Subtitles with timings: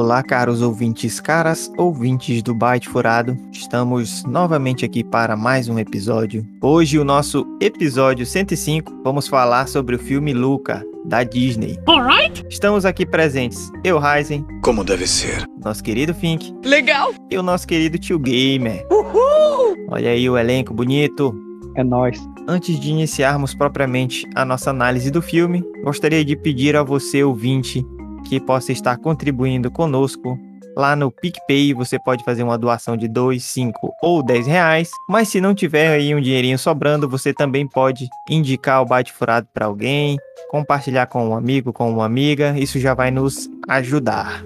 [0.00, 3.36] Olá, caros ouvintes, caras ouvintes do Byte Furado.
[3.50, 6.46] Estamos novamente aqui para mais um episódio.
[6.62, 11.80] Hoje, o nosso episódio 105, vamos falar sobre o filme Luca, da Disney.
[11.88, 12.46] Alright.
[12.48, 14.46] Estamos aqui presentes, eu, Ryzen.
[14.62, 15.44] Como deve ser.
[15.64, 16.54] Nosso querido Fink.
[16.64, 17.12] Legal.
[17.28, 18.86] E o nosso querido Tio Gamer.
[18.92, 19.84] Uhul.
[19.88, 21.34] Olha aí o elenco bonito.
[21.74, 22.20] É nóis.
[22.46, 27.84] Antes de iniciarmos propriamente a nossa análise do filme, gostaria de pedir a você, ouvinte,
[28.28, 30.38] que possa estar contribuindo conosco.
[30.76, 34.90] Lá no PicPay você pode fazer uma doação de 2, 5 ou 10 reais.
[35.08, 39.48] Mas se não tiver aí um dinheirinho sobrando, você também pode indicar o Bate Furado
[39.52, 40.18] para alguém,
[40.50, 42.56] compartilhar com um amigo, com uma amiga.
[42.56, 44.44] Isso já vai nos ajudar.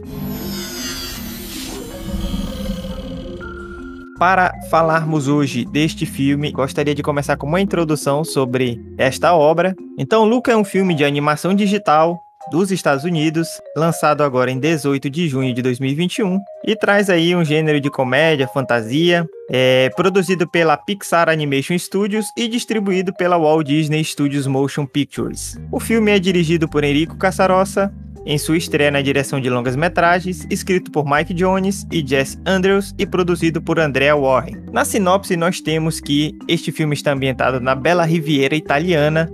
[4.19, 9.75] Para falarmos hoje deste filme, gostaria de começar com uma introdução sobre esta obra.
[9.99, 15.09] Então, Luca é um filme de animação digital dos Estados Unidos, lançado agora em 18
[15.09, 20.76] de junho de 2021, e traz aí um gênero de comédia, fantasia, é, produzido pela
[20.76, 25.59] Pixar Animation Studios e distribuído pela Walt Disney Studios Motion Pictures.
[25.71, 27.93] O filme é dirigido por Enrico Casarossa,
[28.24, 33.06] em sua estreia na direção de longas-metragens, escrito por Mike Jones e Jess Andrews e
[33.06, 34.62] produzido por Andrea Warren.
[34.73, 39.30] Na sinopse, nós temos que este filme está ambientado na bela Riviera italiana.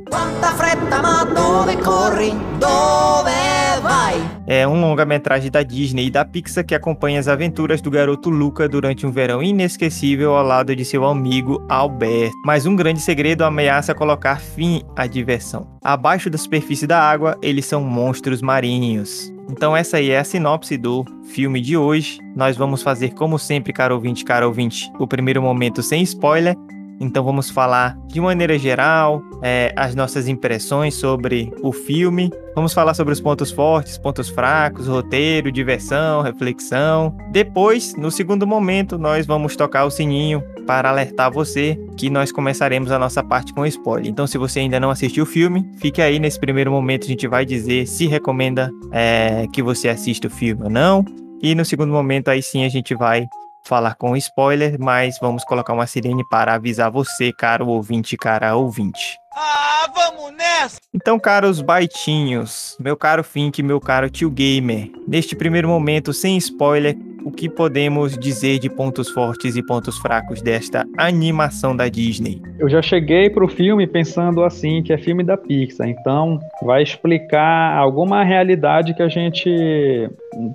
[4.50, 8.66] É um longa-metragem da Disney e da Pixar que acompanha as aventuras do garoto Luca
[8.66, 12.30] durante um verão inesquecível ao lado de seu amigo Albert.
[12.46, 15.68] Mas um grande segredo ameaça colocar fim à diversão.
[15.84, 19.30] Abaixo da superfície da água, eles são monstros marinhos.
[19.50, 22.18] Então essa aí é a sinopse do filme de hoje.
[22.34, 26.56] Nós vamos fazer como sempre, caro ouvinte, caro ouvinte, o primeiro momento sem spoiler
[27.00, 32.30] então vamos falar de maneira geral é, as nossas impressões sobre o filme.
[32.54, 37.16] Vamos falar sobre os pontos fortes, pontos fracos, roteiro, diversão, reflexão.
[37.30, 42.90] Depois, no segundo momento, nós vamos tocar o sininho para alertar você que nós começaremos
[42.90, 44.10] a nossa parte com spoiler.
[44.10, 47.04] Então, se você ainda não assistiu o filme, fique aí nesse primeiro momento.
[47.04, 51.04] A gente vai dizer se recomenda é, que você assista o filme ou não.
[51.40, 53.28] E no segundo momento, aí sim a gente vai
[53.66, 59.16] falar com spoiler, mas vamos colocar uma sirene para avisar você, caro ouvinte, cara ouvinte.
[59.34, 60.80] Ah, vamos nessa!
[60.92, 66.96] Então, caros baitinhos, meu caro Fink, meu caro tio Gamer, neste primeiro momento, sem spoiler,
[67.24, 72.40] o que podemos dizer de pontos fortes e pontos fracos desta animação da Disney?
[72.58, 77.76] Eu já cheguei pro filme pensando assim, que é filme da Pixar, então vai explicar
[77.76, 79.50] alguma realidade que a gente,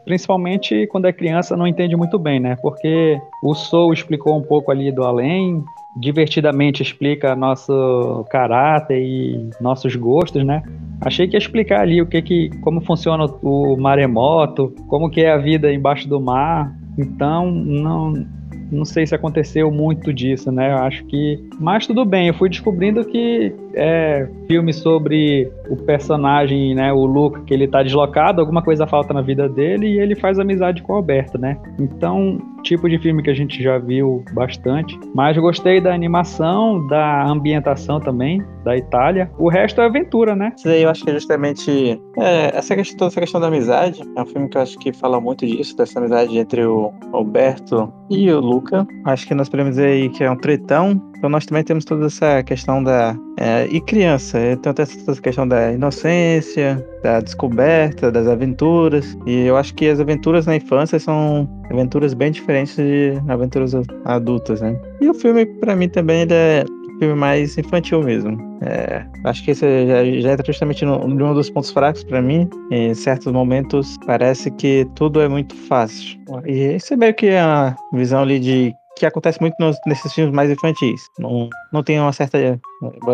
[0.06, 2.56] principalmente quando é criança, não entende muito bem, né?
[2.62, 5.64] Porque o Soul explicou um pouco ali do além,
[6.00, 10.64] divertidamente explica nosso caráter e nossos gostos, né?
[11.02, 15.32] Achei que ia explicar ali o que que como funciona o maremoto, como que é
[15.32, 16.74] a vida embaixo do mar.
[16.98, 18.14] Então, não
[18.74, 20.72] não sei se aconteceu muito disso, né?
[20.72, 21.40] Eu acho que.
[21.60, 26.92] Mas tudo bem, eu fui descobrindo que é filme sobre o personagem, né?
[26.94, 30.40] O Luke, que ele tá deslocado, alguma coisa falta na vida dele e ele faz
[30.40, 31.58] amizade com o Alberto, né?
[31.80, 34.98] Então, tipo de filme que a gente já viu bastante.
[35.14, 39.30] Mas gostei da animação, da ambientação também, da Itália.
[39.38, 40.54] O resto é aventura, né?
[40.56, 44.02] Isso aí eu acho que é justamente é, essa questão, essa questão da amizade.
[44.16, 47.92] É um filme que eu acho que fala muito disso, dessa amizade entre o Alberto
[48.10, 48.88] e o Luca.
[49.06, 51.02] Acho que nós podemos dizer aí que é um tretão.
[51.24, 53.18] Então nós também temos toda essa questão da.
[53.40, 59.18] É, e criança, então tem essa questão da inocência, da descoberta, das aventuras.
[59.26, 63.74] E eu acho que as aventuras na infância são aventuras bem diferentes de aventuras
[64.04, 64.78] adultas, né?
[65.00, 68.38] E o filme, para mim, também ele é um filme mais infantil mesmo.
[68.62, 72.50] É, acho que esse já, já entra justamente no, um dos pontos fracos para mim.
[72.70, 76.20] Em certos momentos parece que tudo é muito fácil.
[76.46, 80.34] E isso é meio que a visão ali de que acontece muito nos, nesses filmes
[80.34, 81.02] mais infantis.
[81.20, 82.60] Não, não tem uma certa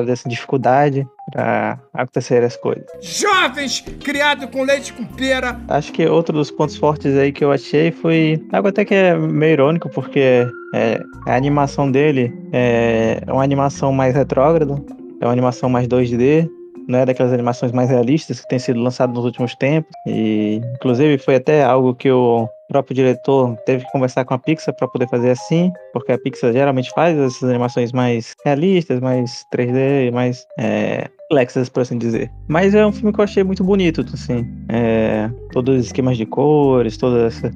[0.05, 2.85] dessa dificuldade para acontecer as coisas.
[3.01, 5.59] Jovens criado com leite com pera.
[5.67, 9.15] Acho que outro dos pontos fortes aí que eu achei foi algo até que é
[9.15, 14.75] meio irônico, porque é, a animação dele é uma animação mais retrógrada,
[15.21, 16.49] é uma animação mais 2D,
[16.87, 19.91] não é daquelas animações mais realistas que tem sido lançado nos últimos tempos.
[20.07, 22.09] E, inclusive, foi até algo que
[22.69, 26.19] o próprio diretor teve que conversar com a Pixar para poder fazer assim, porque a
[26.19, 32.31] Pixar geralmente faz essas animações mais realistas, mais 3D, mais é, complexas, por assim dizer.
[32.47, 34.47] Mas é um filme que eu achei muito bonito, assim.
[34.69, 37.51] É, todos os esquemas de cores, todos os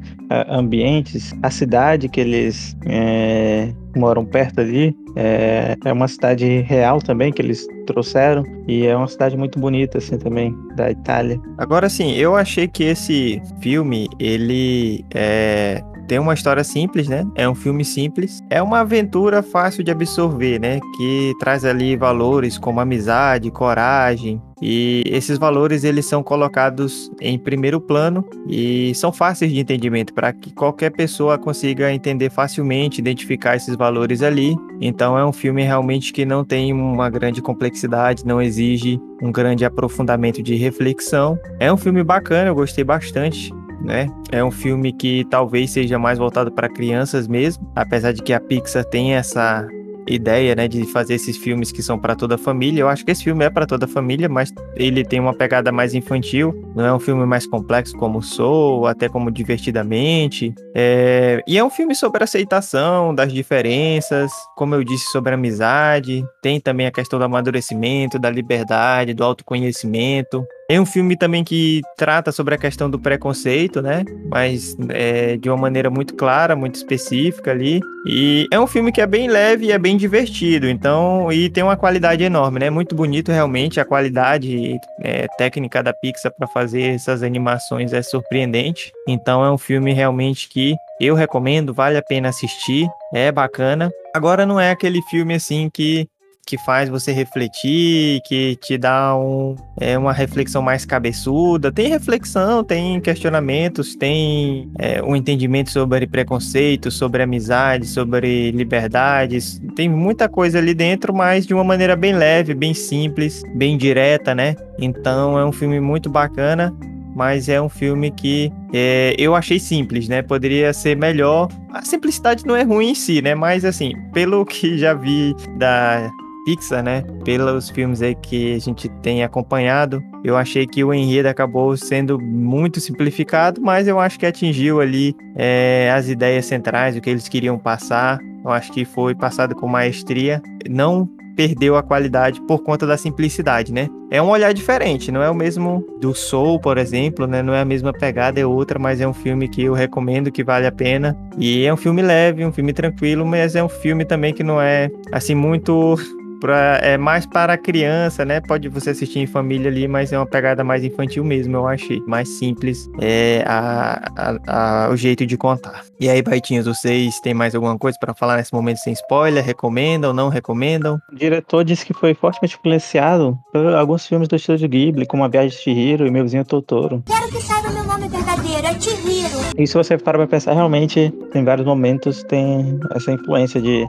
[0.49, 4.95] ambientes, a cidade que eles é, moram perto ali.
[5.15, 9.97] É, é uma cidade real também que eles trouxeram e é uma cidade muito bonita
[9.97, 11.39] assim também da Itália.
[11.57, 17.25] Agora sim, eu achei que esse filme ele é tem uma história simples, né?
[17.35, 18.41] É um filme simples.
[18.49, 20.79] É uma aventura fácil de absorver, né?
[20.97, 27.81] Que traz ali valores como amizade, coragem, e esses valores eles são colocados em primeiro
[27.81, 33.75] plano e são fáceis de entendimento para que qualquer pessoa consiga entender facilmente, identificar esses
[33.75, 34.55] valores ali.
[34.79, 39.65] Então é um filme realmente que não tem uma grande complexidade, não exige um grande
[39.65, 41.37] aprofundamento de reflexão.
[41.59, 43.51] É um filme bacana, eu gostei bastante
[43.83, 44.07] né?
[44.31, 48.39] É um filme que talvez seja mais voltado para crianças mesmo, apesar de que a
[48.39, 49.67] Pixar tem essa
[50.07, 52.81] ideia, né, de fazer esses filmes que são para toda a família.
[52.81, 55.71] Eu acho que esse filme é para toda a família, mas ele tem uma pegada
[55.71, 56.53] mais infantil.
[56.75, 60.53] Não é um filme mais complexo como Soul, até como Divertidamente.
[60.75, 61.41] É...
[61.47, 66.23] E é um filme sobre aceitação das diferenças, como eu disse, sobre amizade.
[66.41, 70.45] Tem também a questão do amadurecimento, da liberdade, do autoconhecimento.
[70.73, 74.03] É um filme também que trata sobre a questão do preconceito, né?
[74.27, 77.79] Mas é, de uma maneira muito clara, muito específica ali.
[78.07, 80.67] E é um filme que é bem leve e é bem divertido.
[80.67, 82.71] Então, e tem uma qualidade enorme, né?
[82.71, 83.79] Muito bonito realmente.
[83.79, 88.91] A qualidade é, técnica da Pixar para fazer essas animações é surpreendente.
[89.07, 93.91] Então, é um filme realmente que eu recomendo, vale a pena assistir, é bacana.
[94.15, 96.07] Agora não é aquele filme assim que
[96.45, 101.71] que faz você refletir, que te dá um, é, uma reflexão mais cabeçuda.
[101.71, 109.61] Tem reflexão, tem questionamentos, tem é, um entendimento sobre preconceito, sobre amizade, sobre liberdades.
[109.75, 114.35] Tem muita coisa ali dentro, mas de uma maneira bem leve, bem simples, bem direta,
[114.35, 114.55] né?
[114.77, 116.73] Então é um filme muito bacana
[117.15, 120.21] mas é um filme que é, eu achei simples, né?
[120.21, 121.47] Poderia ser melhor.
[121.71, 123.35] A simplicidade não é ruim em si, né?
[123.35, 126.11] Mas assim, pelo que já vi da
[126.45, 127.03] Pixar, né?
[127.23, 132.19] Pelos filmes aí que a gente tem acompanhado, eu achei que o enredo acabou sendo
[132.19, 137.27] muito simplificado, mas eu acho que atingiu ali é, as ideias centrais, o que eles
[137.27, 138.19] queriam passar.
[138.43, 140.41] Eu acho que foi passado com maestria.
[140.69, 143.87] Não perdeu a qualidade por conta da simplicidade, né?
[144.11, 147.41] É um olhar diferente, não é o mesmo do Soul, por exemplo, né?
[147.41, 150.43] Não é a mesma pegada, é outra, mas é um filme que eu recomendo, que
[150.43, 151.17] vale a pena.
[151.37, 154.61] E é um filme leve, um filme tranquilo, mas é um filme também que não
[154.61, 155.97] é assim muito
[156.43, 158.41] pra, é mais para criança, né?
[158.41, 162.01] Pode você assistir em família ali, mas é uma pegada mais infantil mesmo, eu achei.
[162.05, 165.85] Mais simples é a, a, a o jeito de contar.
[165.97, 169.41] E aí, Baitinhos, vocês têm mais alguma coisa para falar nesse momento sem spoiler?
[169.41, 170.99] Recomendam, não recomendam?
[171.13, 175.29] O diretor disse que foi fortemente influenciado por alguns filmes do estúdio Ghibli, como A
[175.29, 177.01] Viagem de Chihiro e Meu Vizinho Totoro.
[177.05, 179.53] Quero que saiba meu nome verdadeiro, é Chihiro.
[179.57, 183.85] E se você parar pra pensar, realmente, em vários momentos tem essa influência de...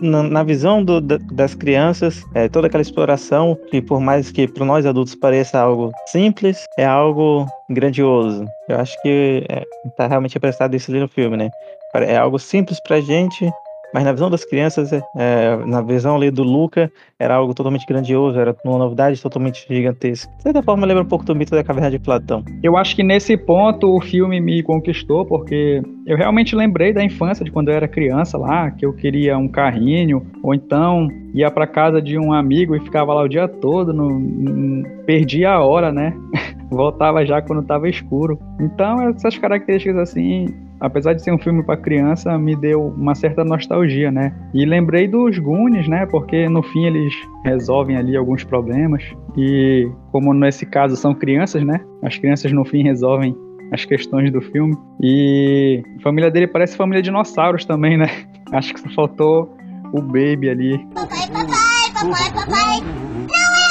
[0.00, 4.46] Na, na visão do, das crianças, crianças, é, toda aquela exploração que por mais que
[4.46, 8.46] para nós adultos pareça algo simples, é algo grandioso.
[8.68, 9.64] Eu acho que é,
[9.96, 11.50] tá realmente apresentado isso ali no filme, né?
[11.94, 13.50] É algo simples pra gente,
[13.92, 18.38] mas na visão das crianças, é, na visão ali do Luca, era algo totalmente grandioso,
[18.38, 20.30] era uma novidade totalmente gigantesca.
[20.36, 22.44] De certa forma, lembra um pouco do mito da caverna de Platão.
[22.62, 27.44] Eu acho que nesse ponto o filme me conquistou, porque eu realmente lembrei da infância,
[27.44, 31.66] de quando eu era criança lá, que eu queria um carrinho, ou então ia para
[31.66, 35.92] casa de um amigo e ficava lá o dia todo, não, não perdia a hora,
[35.92, 36.14] né?
[36.70, 38.38] Voltava já quando estava escuro.
[38.60, 43.44] Então, essas características assim apesar de ser um filme para criança, me deu uma certa
[43.44, 44.34] nostalgia, né?
[44.54, 46.06] E lembrei dos Goonies, né?
[46.06, 49.02] Porque no fim eles resolvem ali alguns problemas
[49.36, 51.80] e como nesse caso são crianças, né?
[52.02, 53.36] As crianças no fim resolvem
[53.72, 54.76] as questões do filme.
[55.02, 58.08] E a família dele parece família dinossauros também, né?
[58.52, 59.54] Acho que só faltou
[59.92, 60.78] o Baby ali.
[60.94, 61.52] Papai, papai,
[61.94, 62.80] papai, papai.
[62.80, 63.68] Não é.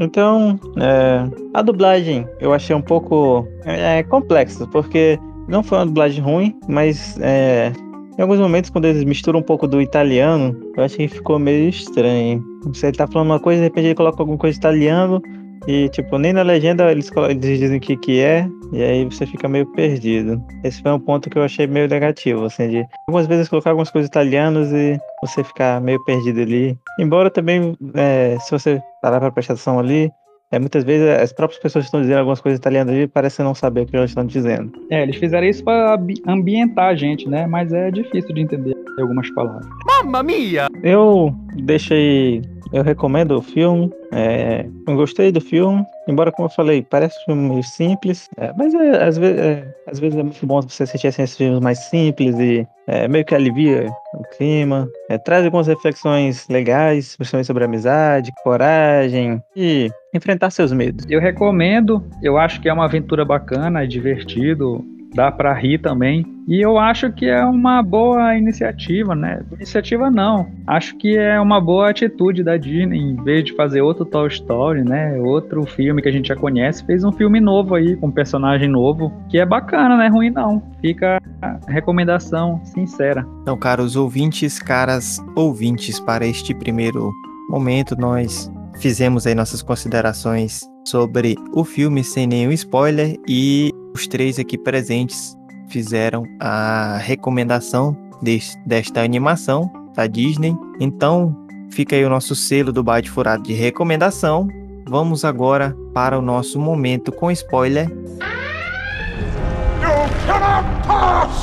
[0.00, 6.22] Então, é, a dublagem eu achei um pouco é, complexo, porque não foi uma dublagem
[6.22, 7.72] ruim, mas é,
[8.18, 11.68] em alguns momentos, quando eles misturam um pouco do italiano, eu achei que ficou meio
[11.68, 12.44] estranho.
[12.64, 15.22] Você tá falando uma coisa, de repente ele coloca alguma coisa italiano,
[15.66, 19.26] e tipo, nem na legenda eles, eles dizem o que, que é, e aí você
[19.26, 20.42] fica meio perdido.
[20.64, 23.90] Esse foi um ponto que eu achei meio negativo, assim, de algumas vezes colocar algumas
[23.90, 26.78] coisas italianas e você ficar meio perdido ali.
[26.98, 30.10] Embora também, é, se você parar pra prestar atenção ali,
[30.50, 33.82] é, muitas vezes as próprias pessoas estão dizendo algumas coisas italianas e parecem não saber
[33.82, 34.72] o que elas estão dizendo.
[34.90, 37.46] É, eles fizeram isso para ambientar a gente, né?
[37.46, 39.66] Mas é difícil de entender algumas palavras.
[39.86, 40.68] Mamma mia!
[40.82, 43.90] Eu deixei eu recomendo o filme.
[44.12, 45.84] É, eu gostei do filme.
[46.06, 48.28] Embora, como eu falei, parece um filme meio simples.
[48.36, 51.36] é, mas é, às, vezes, é, às vezes é muito bom você assistir assim, esses
[51.36, 54.88] filmes mais simples e é, meio que alivia o clima.
[55.10, 61.04] É, traz algumas reflexões legais, principalmente sobre amizade, coragem e enfrentar seus medos.
[61.08, 64.84] Eu recomendo, eu acho que é uma aventura bacana, é divertido,
[65.14, 66.24] dá pra rir também.
[66.46, 69.42] E eu acho que é uma boa iniciativa, né?
[69.52, 70.48] Iniciativa não.
[70.66, 74.82] Acho que é uma boa atitude da Disney, em vez de fazer outro Toy Story,
[74.82, 75.18] né?
[75.18, 78.68] Outro filme que a gente já conhece, fez um filme novo aí, com um personagem
[78.68, 80.62] novo, que é bacana, não é ruim não.
[80.80, 83.26] Fica a recomendação sincera.
[83.42, 87.12] Então, caros ouvintes, caras ouvintes, para este primeiro
[87.50, 88.50] momento, nós
[88.80, 95.36] fizemos aí nossas considerações sobre o filme sem nenhum spoiler e os três aqui presentes
[95.68, 100.54] fizeram a recomendação des- desta animação da Disney.
[100.80, 101.36] Então,
[101.70, 104.48] fica aí o nosso selo do Bate Furado de recomendação.
[104.88, 107.88] Vamos agora para o nosso momento com spoiler.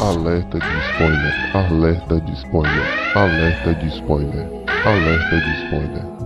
[0.01, 4.47] Alerta de spoiler, alerta de spoiler, alerta de spoiler,
[4.85, 6.24] alerta de spoiler.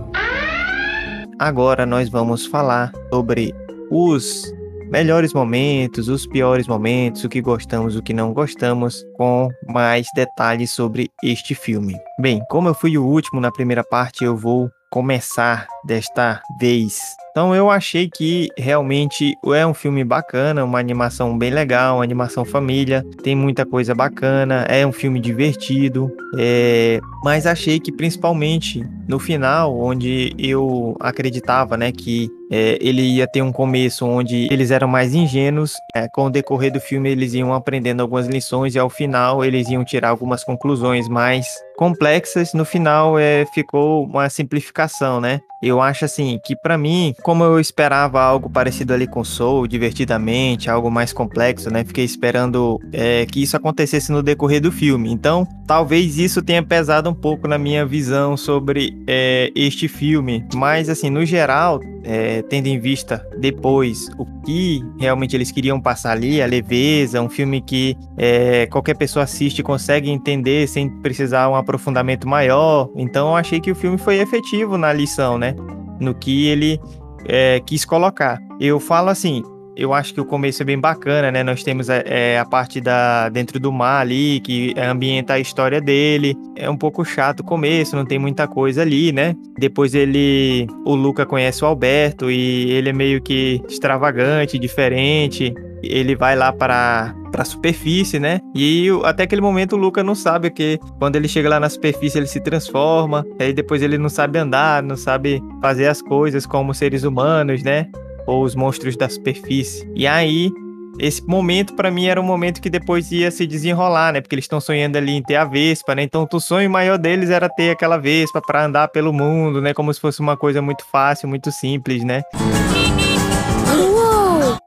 [1.40, 3.54] Agora nós vamos falar sobre
[3.90, 4.52] os
[4.90, 10.70] melhores momentos, os piores momentos, o que gostamos, o que não gostamos, com mais detalhes
[10.70, 11.96] sobre este filme.
[12.20, 16.98] Bem, como eu fui o último na primeira parte, eu vou começar desta vez.
[17.30, 22.44] Então eu achei que realmente é um filme bacana, uma animação bem legal, uma animação
[22.44, 27.00] família, tem muita coisa bacana, é um filme divertido, é...
[27.22, 33.42] mas achei que principalmente no final, onde eu acreditava, né, que é, ele ia ter
[33.42, 37.54] um começo onde eles eram mais ingênuos, é, com o decorrer do filme eles iam
[37.54, 41.46] aprendendo algumas lições e ao final eles iam tirar algumas conclusões mais
[41.76, 42.52] complexas.
[42.52, 45.40] No final é, ficou uma simplificação, né?
[45.62, 50.70] Eu acho assim que para mim, como eu esperava algo parecido ali com Soul, divertidamente,
[50.70, 51.84] algo mais complexo, né?
[51.84, 55.12] Fiquei esperando é, que isso acontecesse no decorrer do filme.
[55.12, 60.44] Então, talvez isso tenha pesado um pouco na minha visão sobre é, este filme.
[60.52, 66.10] Mas assim, no geral, é, tendo em vista depois o que realmente eles queriam passar
[66.10, 71.48] ali, a leveza, um filme que é, qualquer pessoa assiste e consegue entender sem precisar
[71.48, 72.90] um aprofundamento maior.
[72.96, 75.54] Então eu achei que o filme foi efetivo na lição, né?
[76.00, 76.80] No que ele
[77.28, 78.40] é, quis colocar.
[78.58, 79.40] Eu falo assim.
[79.80, 81.42] Eu acho que o começo é bem bacana, né?
[81.42, 86.36] Nós temos é, a parte da dentro do mar ali, que ambienta a história dele.
[86.54, 89.34] É um pouco chato o começo, não tem muita coisa ali, né?
[89.58, 90.66] Depois ele.
[90.84, 95.54] O Luca conhece o Alberto e ele é meio que extravagante, diferente.
[95.82, 98.40] Ele vai lá para para superfície, né?
[98.54, 102.18] E até aquele momento o Luca não sabe que quando ele chega lá na superfície
[102.18, 106.74] ele se transforma, aí depois ele não sabe andar, não sabe fazer as coisas como
[106.74, 107.86] seres humanos, né?
[108.26, 109.90] Ou os monstros da superfície.
[109.94, 110.50] E aí
[110.98, 114.20] esse momento para mim era um momento que depois ia se desenrolar, né?
[114.20, 116.02] Porque eles estão sonhando ali em ter a Vespa, né?
[116.02, 119.72] Então o sonho maior deles era ter aquela Vespa para andar pelo mundo, né?
[119.72, 122.22] Como se fosse uma coisa muito fácil, muito simples, né?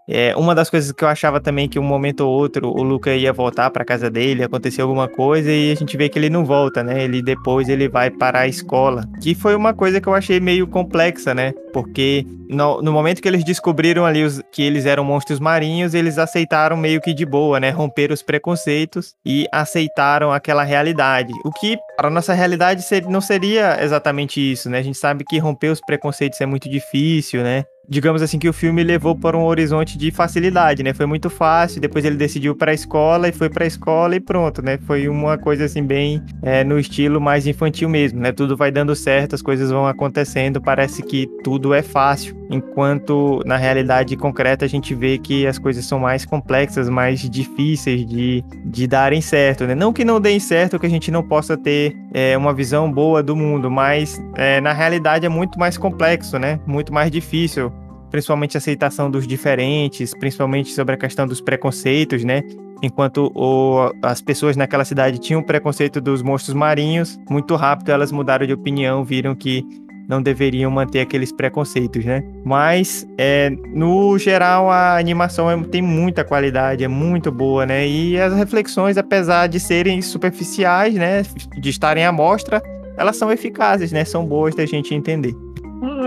[0.07, 3.15] É, uma das coisas que eu achava também que um momento ou outro o Luca
[3.15, 6.43] ia voltar para casa dele, aconteceu alguma coisa e a gente vê que ele não
[6.45, 7.03] volta, né?
[7.03, 10.67] Ele depois ele vai para a escola, que foi uma coisa que eu achei meio
[10.67, 11.53] complexa, né?
[11.71, 16.17] Porque no, no momento que eles descobriram ali os, que eles eram monstros marinhos, eles
[16.17, 17.69] aceitaram meio que de boa, né?
[17.69, 21.31] Romperam os preconceitos e aceitaram aquela realidade.
[21.45, 24.79] O que para nossa realidade não seria exatamente isso, né?
[24.79, 27.63] A gente sabe que romper os preconceitos é muito difícil, né?
[27.87, 30.93] Digamos assim que o filme levou para um horizonte de facilidade, né?
[30.93, 34.19] Foi muito fácil, depois ele decidiu para a escola e foi para a escola e
[34.19, 34.77] pronto, né?
[34.85, 38.31] Foi uma coisa assim bem é, no estilo mais infantil mesmo, né?
[38.31, 43.57] Tudo vai dando certo, as coisas vão acontecendo, parece que tudo é fácil, enquanto na
[43.57, 48.87] realidade concreta a gente vê que as coisas são mais complexas, mais difíceis de, de
[48.87, 49.75] darem certo, né?
[49.75, 53.23] Não que não deem certo, que a gente não possa ter é, uma visão boa
[53.23, 56.59] do mundo, mas é, na realidade é muito mais complexo, né?
[56.65, 57.71] Muito mais difícil
[58.13, 62.43] principalmente a aceitação dos diferentes, principalmente sobre a questão dos preconceitos, né?
[62.83, 68.45] Enquanto o, as pessoas naquela cidade tinham preconceito dos monstros marinhos, muito rápido elas mudaram
[68.45, 69.65] de opinião, viram que
[70.07, 72.23] não deveriam manter aqueles preconceitos, né?
[72.43, 77.87] Mas, é, no geral, a animação é, tem muita qualidade, é muito boa, né?
[77.87, 81.23] E as reflexões, apesar de serem superficiais, né?
[81.59, 82.61] De estarem à mostra,
[82.97, 84.05] elas são eficazes, né?
[84.05, 85.33] São boas da gente entender.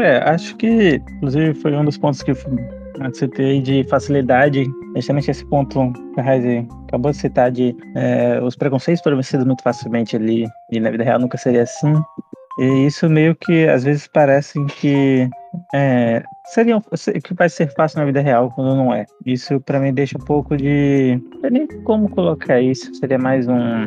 [0.00, 2.36] É, acho que, inclusive, foi um dos pontos que eu
[3.12, 8.56] citei de facilidade, justamente esse ponto que a Raiz acabou de citar de é, os
[8.56, 11.92] preconceitos foram vencidos muito facilmente ali, e na vida real nunca seria assim.
[12.58, 15.28] E isso meio que às vezes parece que
[15.75, 16.80] é, seria
[17.22, 19.04] que vai ser fácil na vida real quando não é.
[19.25, 21.20] Isso pra mim deixa um pouco de.
[21.34, 22.94] Não sei nem como colocar isso.
[22.94, 23.86] Seria mais um.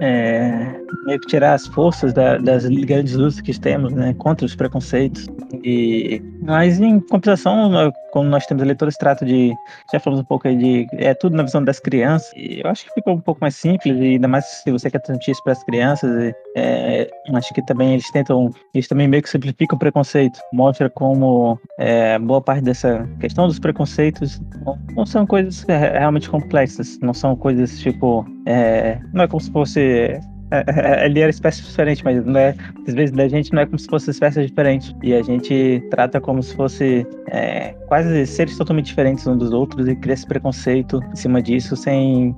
[0.00, 4.54] é, meio que tirar as forças da- das grandes lutas que temos, né, contra os
[4.54, 5.26] preconceitos.
[5.62, 9.54] E, mas em compensação, como nós temos ali todo esse trato de,
[9.92, 12.30] já falamos um pouco aí de, é tudo na visão das crianças.
[12.36, 15.00] E eu acho que ficou um pouco mais simples, e ainda mais se você quer
[15.00, 16.10] transmitir isso para as crianças.
[16.22, 20.90] e, é, acho que também eles tentam, eles também meio que simplificam o preconceito, mostra
[20.90, 26.98] como é, boa parte dessa questão dos preconceitos não, não são coisas é, realmente complexas,
[27.00, 30.20] não são coisas tipo, é, não é como se fosse
[31.04, 32.54] ele era espécie diferente, mas não é,
[32.86, 34.94] às vezes da gente não é como se fosse espécie diferente.
[35.02, 39.88] E a gente trata como se fosse é, quase seres totalmente diferentes uns dos outros
[39.88, 42.34] e cria esse preconceito em cima disso sem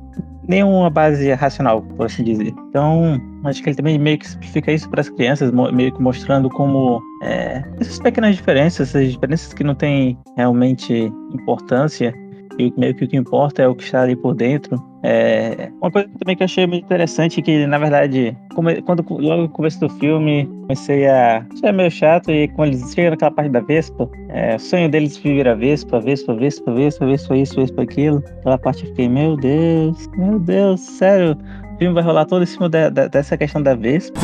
[0.48, 2.52] nenhuma base racional, por assim dizer.
[2.68, 6.48] Então, acho que ele também meio que simplifica isso para as crianças, meio que mostrando
[6.50, 12.12] como é, essas pequenas diferenças, essas diferenças que não têm realmente importância,
[12.58, 14.82] e meio que o que importa é o que está ali por dentro.
[15.04, 18.36] É, uma coisa também que eu achei muito interessante que, na verdade,
[18.84, 21.44] quando logo no começo do filme, comecei a.
[21.62, 25.16] É meio chato, e quando eles chegam naquela parte da Vespa, é, o sonho deles
[25.16, 28.22] viver a Vespa, Vespa, Vespa, Vespa, Vespa, isso, Vespa, aquilo.
[28.38, 31.36] Aquela parte eu fiquei, meu Deus, meu Deus, sério,
[31.74, 34.20] o filme vai rolar todo em cima dessa questão da Vespa.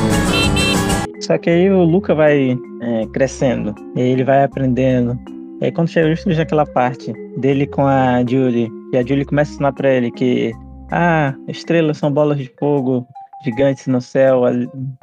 [1.21, 5.19] Só que aí o Luca vai é, crescendo, ele vai aprendendo.
[5.61, 9.51] E aí quando chega justo naquela parte dele com a Julie, e a Julie começa
[9.51, 10.53] a ensinar pra ele que
[10.91, 13.07] ah, estrelas são bolas de fogo
[13.43, 14.51] gigantes no céu a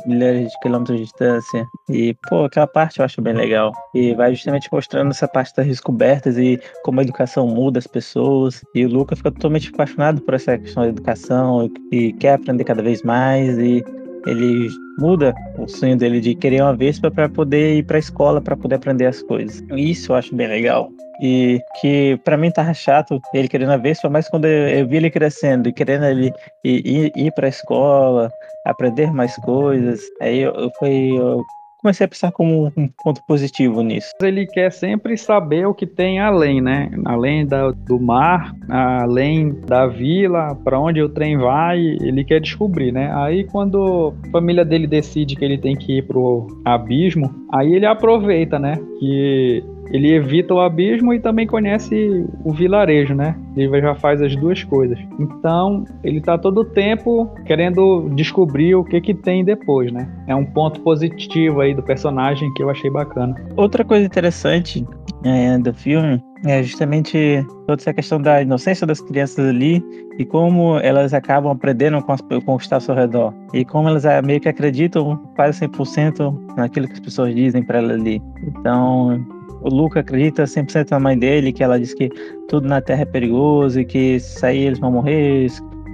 [0.05, 1.65] milhares de quilômetros de distância.
[1.89, 3.71] E, pô, aquela parte eu acho bem legal.
[3.93, 8.61] E vai justamente mostrando essa parte das descobertas e como a educação muda as pessoas.
[8.73, 12.83] E o Luca fica totalmente apaixonado por essa questão da educação e quer aprender cada
[12.83, 13.57] vez mais.
[13.57, 13.83] E
[14.25, 18.41] ele muda o sonho dele de querer uma Vespa para poder ir para a escola
[18.41, 19.61] para poder aprender as coisas.
[19.75, 20.89] Isso eu acho bem legal.
[21.21, 24.97] E que para mim tava chato ele querendo a Vespa, mas quando eu, eu vi
[24.97, 28.31] ele crescendo e querendo ele ir, ir, ir para a escola,
[28.65, 31.45] aprender mais coisas, aí eu, eu, foi, eu
[31.85, 34.09] comecei a pensar como um ponto positivo nisso.
[34.19, 36.89] Ele quer sempre saber o que tem além, né?
[37.05, 42.91] Além da, do mar, além da vila, para onde o trem vai, ele quer descobrir,
[42.91, 43.13] né?
[43.13, 47.85] Aí quando a família dele decide que ele tem que ir pro abismo, aí ele
[47.85, 48.79] aproveita, né?
[48.99, 53.35] Que ele evita o abismo e também conhece o vilarejo, né?
[53.55, 54.97] Ele já faz as duas coisas.
[55.19, 60.09] Então, ele tá todo o tempo querendo descobrir o que que tem depois, né?
[60.27, 63.35] É um ponto positivo aí do personagem que eu achei bacana.
[63.55, 64.85] Outra coisa interessante
[65.23, 69.83] é, do filme é justamente toda essa questão da inocência das crianças ali
[70.19, 73.33] e como elas acabam aprendendo com, as, com o que está ao seu redor.
[73.53, 77.79] E como elas ah, meio que acreditam quase 100% naquilo que as pessoas dizem para
[77.79, 78.21] ela ali.
[78.43, 79.25] Então,
[79.65, 82.07] o Luca acredita 100% na mãe dele, que ela diz que
[82.47, 85.47] tudo na Terra é perigoso e que se sair eles vão morrer,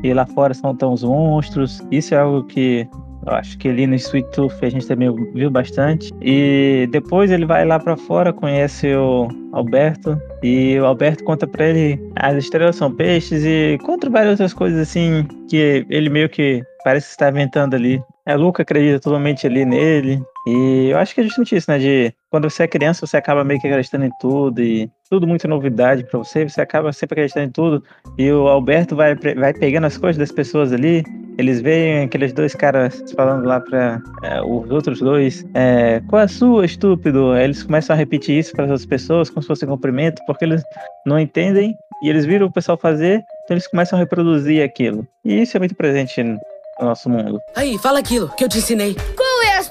[0.03, 1.81] e lá fora são tão os monstros.
[1.89, 2.85] Isso é algo que
[3.25, 6.11] eu acho que ali no Sweet Tooth a gente também viu bastante.
[6.21, 11.67] E depois ele vai lá para fora, conhece o Alberto, e o Alberto conta para
[11.67, 16.61] ele as estrelas são peixes e conta várias outras coisas assim que ele meio que
[16.83, 18.03] parece estar inventando ali.
[18.25, 20.21] A Luca acredita totalmente ali nele.
[20.45, 21.77] E eu acho que é justamente isso, né?
[21.77, 25.47] De quando você é criança, você acaba meio que acreditando em tudo e tudo muito
[25.47, 27.83] novidade para você, você acaba sempre acreditando em tudo.
[28.17, 31.03] E o Alberto vai, vai pegando as coisas das pessoas ali.
[31.37, 36.25] Eles veem aqueles dois caras falando lá para é, os outros dois: é, Qual é
[36.25, 37.31] a sua, estúpido?
[37.31, 40.21] Aí eles começam a repetir isso para as outras pessoas, como se fosse um cumprimento,
[40.25, 40.63] porque eles
[41.05, 45.07] não entendem e eles viram o pessoal fazer, então eles começam a reproduzir aquilo.
[45.23, 46.39] E isso é muito presente no
[46.79, 47.39] nosso mundo.
[47.55, 48.95] Aí, fala aquilo que eu te ensinei.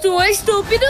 [0.02, 0.84] Qual é estúpido?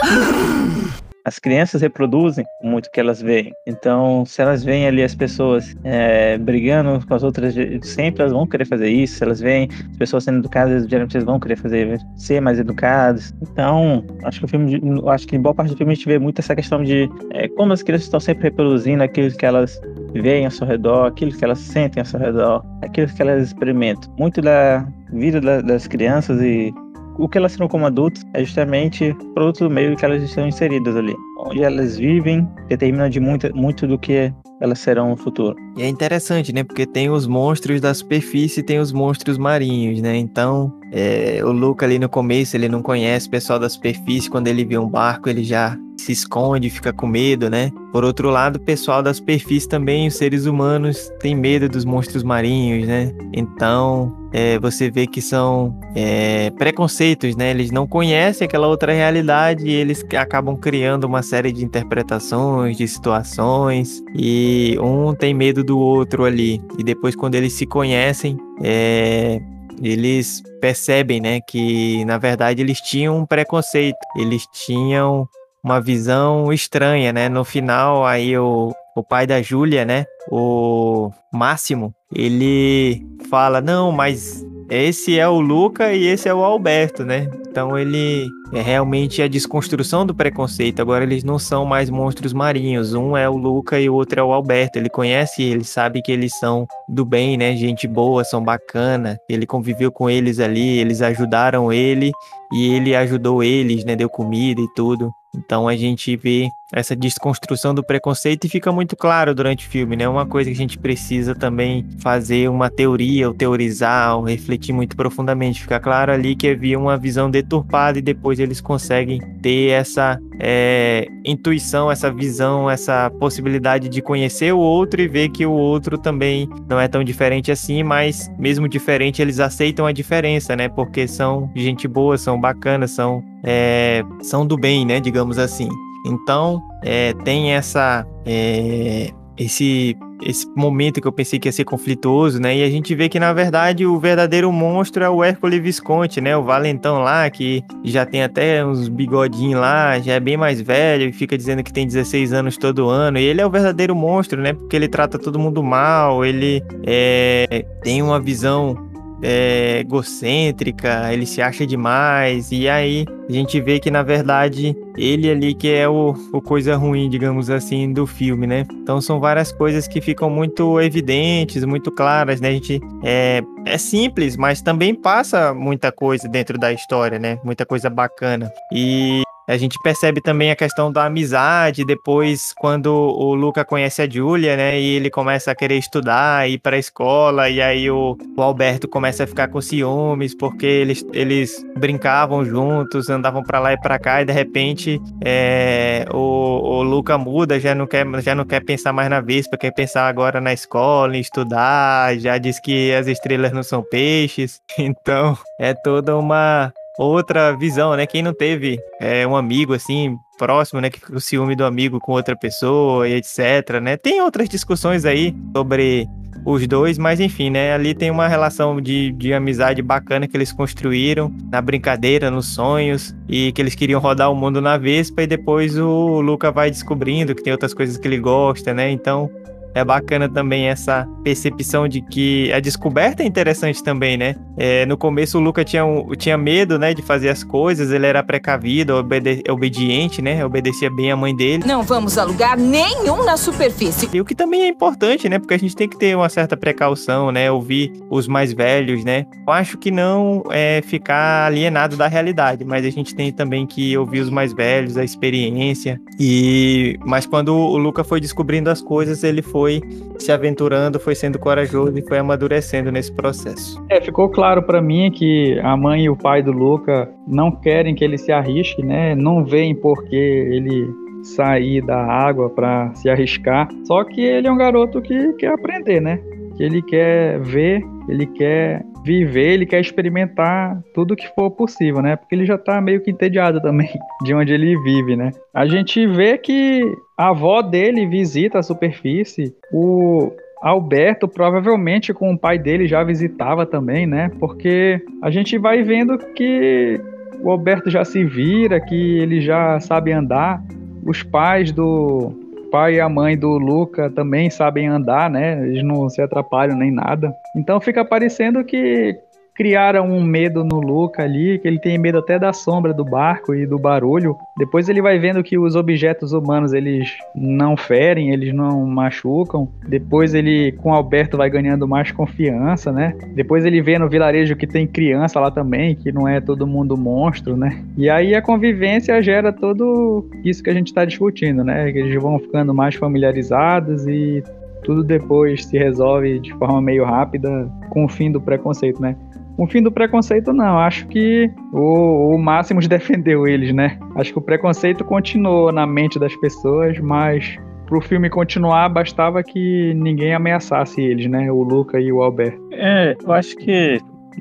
[1.23, 3.53] As crianças reproduzem muito o que elas veem.
[3.67, 8.47] Então, se elas veem ali as pessoas é, brigando com as outras, sempre elas vão
[8.47, 9.17] querer fazer isso.
[9.17, 13.33] Se elas veem as pessoas sendo educadas, geralmente eles vão querer fazer, ser mais educados.
[13.41, 16.17] Então, acho que o filme, acho que em boa parte do filme a gente vê
[16.17, 19.79] muito essa questão de é, como as crianças estão sempre reproduzindo aquilo que elas
[20.13, 24.11] veem ao seu redor, aquilo que elas sentem ao seu redor, aquilo que elas experimentam.
[24.17, 26.73] Muito da vida da, das crianças e
[27.17, 30.95] o que elas serão como adultos é justamente produto do meio que elas estão inseridas
[30.95, 31.15] ali.
[31.39, 35.55] Onde elas vivem determina de muito, muito do que elas serão no futuro.
[35.75, 36.63] E é interessante, né?
[36.63, 40.15] Porque tem os monstros da superfície e tem os monstros marinhos, né?
[40.15, 44.47] Então, É, o Luca ali no começo, ele não conhece o pessoal da superfície, quando
[44.47, 47.71] ele vê um barco, ele já se esconde, fica com medo, né?
[47.91, 52.23] Por outro lado, o pessoal da superfície também, os seres humanos, tem medo dos monstros
[52.23, 53.13] marinhos, né?
[53.31, 57.51] Então, é, você vê que são é, preconceitos, né?
[57.51, 62.87] Eles não conhecem aquela outra realidade e eles acabam criando uma série de interpretações, de
[62.87, 66.61] situações, e um tem medo do outro ali.
[66.77, 69.41] E depois, quando eles se conhecem, é,
[69.81, 75.27] eles percebem, né, que na verdade eles tinham um preconceito, eles tinham
[75.63, 77.29] uma visão estranha, né?
[77.29, 80.05] No final, aí o, o pai da Júlia, né?
[80.29, 87.05] O Máximo, ele fala: Não, mas esse é o Luca e esse é o Alberto,
[87.05, 87.29] né?
[87.51, 90.81] Então ele é realmente a desconstrução do preconceito.
[90.81, 92.93] Agora eles não são mais monstros marinhos.
[92.93, 94.79] Um é o Luca e o outro é o Alberto.
[94.79, 97.53] Ele conhece eles, sabe que eles são do bem, né?
[97.57, 99.19] Gente boa, são bacana.
[99.27, 102.11] Ele conviveu com eles ali, eles ajudaram ele
[102.53, 103.97] e ele ajudou eles, né?
[103.97, 105.11] Deu comida e tudo.
[105.35, 109.95] Então a gente vê essa desconstrução do preconceito e fica muito claro durante o filme,
[109.95, 110.07] né?
[110.07, 114.95] Uma coisa que a gente precisa também fazer uma teoria, ou teorizar, ou refletir muito
[114.95, 115.61] profundamente.
[115.61, 121.07] Fica claro ali que havia uma visão deturpada e depois eles conseguem ter essa é,
[121.25, 126.47] intuição, essa visão, essa possibilidade de conhecer o outro e ver que o outro também
[126.69, 130.69] não é tão diferente assim, mas mesmo diferente eles aceitam a diferença, né?
[130.69, 134.99] Porque são gente boa, são bacanas, são, é, são do bem, né?
[134.99, 135.69] Digamos assim.
[136.05, 142.39] Então, é, tem essa é, esse esse momento que eu pensei que ia ser conflituoso,
[142.39, 142.55] né?
[142.55, 146.37] E a gente vê que na verdade o verdadeiro monstro é o Hércules Visconti, né?
[146.37, 151.09] O valentão lá que já tem até uns bigodinhos lá, já é bem mais velho
[151.09, 153.17] e fica dizendo que tem 16 anos todo ano.
[153.17, 154.53] E ele é o verdadeiro monstro, né?
[154.53, 158.90] Porque ele trata todo mundo mal, ele é, tem uma visão
[159.21, 165.29] é, egocêntrica, ele se acha demais, e aí a gente vê que na verdade ele
[165.29, 168.65] ali que é o, o coisa ruim, digamos assim, do filme, né?
[168.83, 172.49] Então são várias coisas que ficam muito evidentes, muito claras, né?
[172.49, 177.39] A gente é, é simples, mas também passa muita coisa dentro da história, né?
[177.43, 178.51] Muita coisa bacana.
[178.73, 184.09] E a gente percebe também a questão da amizade, depois quando o Luca conhece a
[184.09, 188.17] Julia, né, e ele começa a querer estudar, ir para a escola, e aí o,
[188.37, 193.73] o, Alberto começa a ficar com ciúmes, porque eles, eles brincavam juntos, andavam para lá
[193.73, 198.33] e para cá, e de repente é, o, o Luca muda, já não, quer, já
[198.33, 202.57] não quer pensar mais na Vespa, quer pensar agora na escola, em estudar, já diz
[202.57, 206.71] que as estrelas não são peixes, então é toda uma
[207.03, 208.05] outra visão, né?
[208.05, 211.99] Quem não teve é, um amigo assim próximo, né, que fica com ciúme do amigo
[211.99, 213.97] com outra pessoa e etc, né?
[213.97, 216.07] Tem outras discussões aí sobre
[216.45, 217.73] os dois, mas enfim, né?
[217.73, 223.15] Ali tem uma relação de, de amizade bacana que eles construíram na brincadeira, nos sonhos,
[223.29, 227.35] e que eles queriam rodar o mundo na Vespa, e depois o Luca vai descobrindo
[227.35, 228.89] que tem outras coisas que ele gosta, né?
[228.89, 229.29] Então
[229.73, 234.35] é bacana também essa percepção de que a descoberta é interessante também, né?
[234.57, 235.83] É, no começo o Luca tinha,
[236.17, 240.43] tinha medo, né, de fazer as coisas, ele era precavido, obede obediente, né?
[240.45, 241.63] Obedecia bem a mãe dele.
[241.65, 244.09] Não vamos a lugar nenhum na superfície.
[244.13, 245.39] E o que também é importante, né?
[245.39, 247.51] Porque a gente tem que ter uma certa precaução, né?
[247.51, 249.25] Ouvir os mais velhos, né?
[249.47, 253.97] Eu acho que não é ficar alienado da realidade, mas a gente tem também que
[253.97, 255.99] ouvir os mais velhos, a experiência.
[256.19, 259.79] E mas quando o Luca foi descobrindo as coisas, ele foi foi
[260.17, 263.79] se aventurando, foi sendo corajoso e foi amadurecendo nesse processo.
[263.89, 267.93] É, ficou claro para mim que a mãe e o pai do Luca não querem
[267.93, 269.13] que ele se arrisque, né?
[269.13, 270.89] Não veem porque ele
[271.23, 273.69] sair da água para se arriscar.
[273.85, 276.19] Só que ele é um garoto que quer aprender, né?
[276.57, 282.15] Que ele quer ver, ele quer viver, ele quer experimentar tudo que for possível, né?
[282.15, 283.89] Porque ele já tá meio que entediado também
[284.23, 285.31] de onde ele vive, né?
[285.53, 286.83] A gente vê que
[287.17, 293.65] a avó dele visita a superfície, o Alberto provavelmente com o pai dele já visitava
[293.65, 294.31] também, né?
[294.39, 297.01] Porque a gente vai vendo que
[297.41, 300.63] o Alberto já se vira, que ele já sabe andar.
[301.03, 302.40] Os pais do
[302.71, 305.67] pai e a mãe do Luca também sabem andar, né?
[305.67, 307.35] Eles não se atrapalham nem nada.
[307.55, 309.19] Então fica parecendo que
[309.53, 313.53] criaram um medo no Luca ali, que ele tem medo até da sombra do barco
[313.53, 314.35] e do barulho.
[314.57, 319.67] Depois ele vai vendo que os objetos humanos eles não ferem, eles não machucam.
[319.87, 323.15] Depois ele com Alberto vai ganhando mais confiança, né?
[323.35, 326.97] Depois ele vê no vilarejo que tem criança lá também, que não é todo mundo
[326.97, 327.83] monstro, né?
[327.97, 331.91] E aí a convivência gera todo isso que a gente está discutindo, né?
[331.91, 334.43] Que eles vão ficando mais familiarizados e
[334.83, 339.15] tudo depois se resolve de forma meio rápida com o fim do preconceito, né?
[339.61, 340.79] Um fim do preconceito, não.
[340.79, 343.99] Acho que o, o Máximos defendeu eles, né?
[344.15, 349.93] Acho que o preconceito continuou na mente das pessoas, mas pro filme continuar, bastava que
[349.93, 351.51] ninguém ameaçasse eles, né?
[351.51, 352.59] O Luca e o Alberto.
[352.71, 353.99] É, eu acho que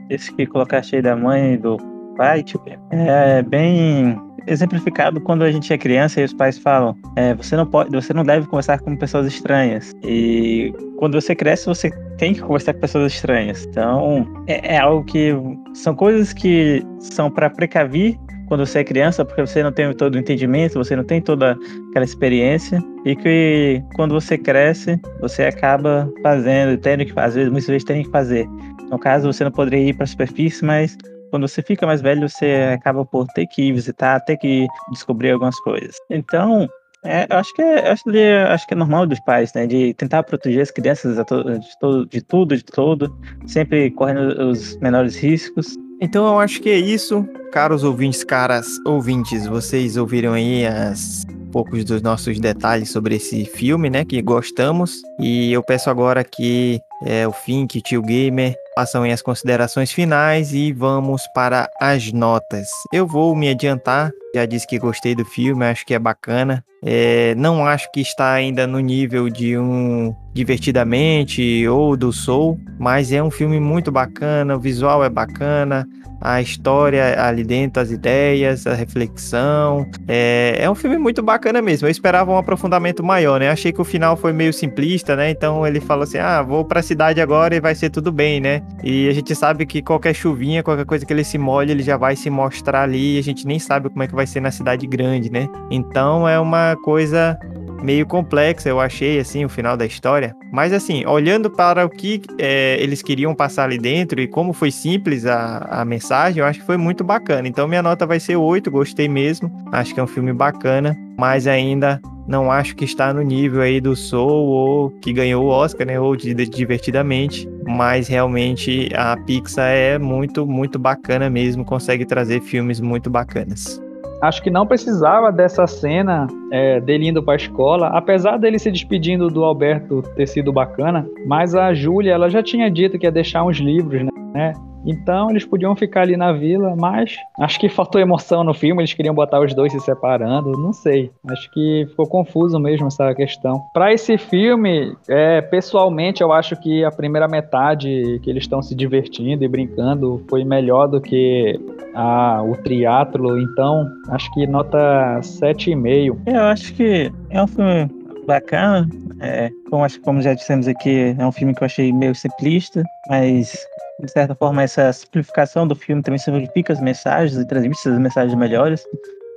[0.09, 1.76] esse que colocaste aí da mãe e do
[2.16, 4.18] pai, tipo, é bem
[4.50, 8.12] exemplificado quando a gente é criança e os pais falam é, você não pode você
[8.12, 9.92] não deve conversar com pessoas estranhas.
[10.02, 13.66] E quando você cresce você tem que conversar com pessoas estranhas.
[13.66, 15.32] Então é, é algo que
[15.74, 20.16] são coisas que são para precaver quando você é criança porque você não tem todo
[20.16, 21.56] o entendimento você não tem toda
[21.90, 27.84] aquela experiência e que quando você cresce você acaba fazendo tendo que fazer muitas vezes
[27.84, 28.46] tem que fazer.
[28.90, 30.98] No caso você não poderia ir para a superfície mas
[31.30, 35.58] quando você fica mais velho, você acaba por ter que visitar, ter que descobrir algumas
[35.60, 35.96] coisas.
[36.10, 36.68] Então,
[37.04, 39.66] é, eu acho que é, acho, que, acho que é normal dos pais, né?
[39.66, 43.16] De tentar proteger as crianças de, de tudo, de todo,
[43.46, 45.76] sempre correndo os menores riscos.
[46.02, 49.46] Então eu acho que é isso, caros ouvintes, caras ouvintes.
[49.46, 54.04] Vocês ouviram aí as poucos dos nossos detalhes sobre esse filme, né?
[54.04, 55.00] Que gostamos.
[55.18, 60.54] E eu peço agora que é, o Fink, o Tio Gamer, façam as considerações finais
[60.54, 62.66] e vamos para as notas.
[62.90, 66.64] Eu vou me adiantar, já disse que gostei do filme, acho que é bacana.
[66.82, 73.12] É, não acho que está ainda no nível de um Divertidamente ou do Soul, mas
[73.12, 75.86] é um filme muito bacana, o visual é bacana,
[76.20, 79.87] a história ali dentro, as ideias, a reflexão.
[80.06, 81.87] É, é um filme muito bacana mesmo.
[81.87, 83.50] Eu esperava um aprofundamento maior, né?
[83.50, 85.30] Achei que o final foi meio simplista, né?
[85.30, 88.62] Então ele falou assim: ah, vou pra cidade agora e vai ser tudo bem, né?
[88.85, 91.96] E a gente sabe que qualquer chuvinha, qualquer coisa que ele se molhe, ele já
[91.96, 94.50] vai se mostrar ali e a gente nem sabe como é que vai ser na
[94.50, 95.48] cidade grande, né?
[95.70, 97.38] Então é uma coisa
[97.82, 100.34] meio complexa, eu achei, assim, o final da história.
[100.52, 104.70] Mas, assim, olhando para o que é, eles queriam passar ali dentro e como foi
[104.70, 107.48] simples a, a mensagem, eu acho que foi muito bacana.
[107.48, 109.50] Então, minha nota vai ser 8, gostei mesmo.
[109.72, 113.80] Acho que é um filme bacana, mas ainda não acho que está no nível aí
[113.80, 115.98] do Soul ou que ganhou o Oscar, né?
[115.98, 117.48] Ou de, de Divertidamente.
[117.66, 123.80] Mas realmente a Pixar é muito, muito bacana mesmo, consegue trazer filmes muito bacanas
[124.20, 128.70] acho que não precisava dessa cena é, dele indo para a escola, apesar dele se
[128.70, 133.12] despedindo do Alberto ter sido bacana, mas a Júlia ela já tinha dito que ia
[133.12, 134.02] deixar uns livros,
[134.35, 134.52] né?
[134.84, 138.94] Então eles podiam ficar ali na vila, mas acho que faltou emoção no filme, eles
[138.94, 141.10] queriam botar os dois se separando, não sei.
[141.28, 143.62] Acho que ficou confuso mesmo essa questão.
[143.72, 148.74] Para esse filme, é, pessoalmente eu acho que a primeira metade que eles estão se
[148.74, 151.58] divertindo e brincando foi melhor do que
[151.94, 156.18] a, o triatlo, então acho que nota 7,5.
[156.26, 157.90] Eu acho que é um filme
[158.26, 158.88] bacana.
[159.20, 163.66] É, como, como já dissemos aqui, é um filme que eu achei meio simplista, mas
[164.00, 168.34] de certa forma, essa simplificação do filme também simplifica as mensagens e transmite as mensagens
[168.34, 168.84] melhores.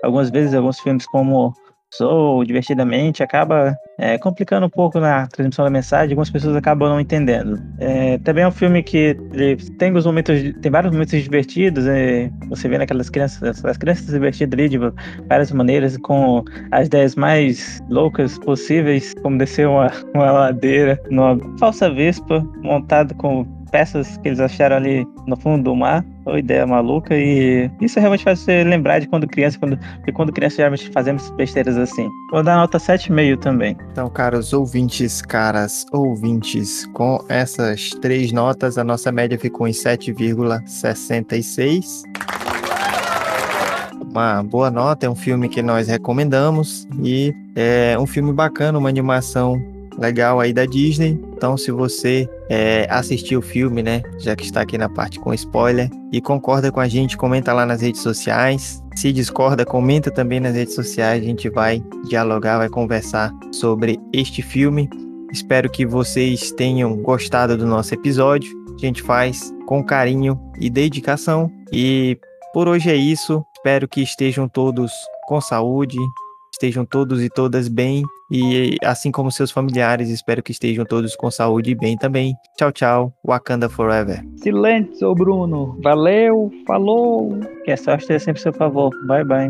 [0.03, 1.53] Algumas vezes, alguns filmes como
[1.93, 6.99] Soul, Divertidamente, acaba é, complicando um pouco na transmissão da mensagem, algumas pessoas acabam não
[6.99, 7.61] entendendo.
[7.79, 9.15] É, também é um filme que
[9.77, 14.59] tem os momentos, tem vários momentos divertidos, é, você vê naquelas crianças, as crianças divertidas
[14.59, 14.79] ali de
[15.29, 21.91] várias maneiras, com as ideias mais loucas possíveis, como descer uma, uma ladeira numa falsa
[21.91, 26.05] vespa montada com peças que eles acharam ali no fundo do mar.
[26.27, 27.17] Uma ideia maluca.
[27.17, 31.31] E isso realmente faz você lembrar de quando criança, quando, porque quando criança geralmente fazemos
[31.31, 32.07] besteiras assim.
[32.31, 33.75] Vou dar nota 7,5 também.
[33.91, 42.03] Então, caros ouvintes, caras ouvintes, com essas três notas, a nossa média ficou em 7,66
[44.13, 48.87] uma boa nota, é um filme que nós recomendamos e é um filme bacana, uma
[48.87, 49.59] animação
[49.97, 51.19] legal aí da Disney.
[51.35, 55.33] Então, se você é, assistiu o filme, né, já que está aqui na parte com
[55.33, 58.83] spoiler, e concorda com a gente, comenta lá nas redes sociais.
[58.95, 61.23] Se discorda, comenta também nas redes sociais.
[61.23, 64.89] A gente vai dialogar, vai conversar sobre este filme.
[65.31, 68.53] Espero que vocês tenham gostado do nosso episódio.
[68.75, 71.51] A gente faz com carinho e dedicação.
[71.71, 72.17] E
[72.53, 73.43] por hoje é isso.
[73.55, 74.91] Espero que estejam todos
[75.27, 75.97] com saúde,
[76.53, 81.29] estejam todos e todas bem e assim como seus familiares, espero que estejam todos com
[81.29, 82.33] saúde e bem também.
[82.57, 83.13] Tchau, tchau.
[83.23, 84.23] Wakanda Forever.
[84.37, 85.77] Silêncio, Bruno.
[85.83, 87.37] Valeu, falou.
[87.65, 88.91] Que a sorte é sempre seu favor.
[89.05, 89.49] Bye, bye.